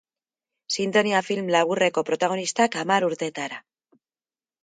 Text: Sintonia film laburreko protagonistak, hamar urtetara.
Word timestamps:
Sintonia 0.75 1.19
film 1.27 1.51
laburreko 1.57 2.03
protagonistak, 2.09 2.77
hamar 2.83 3.07
urtetara. 3.09 3.63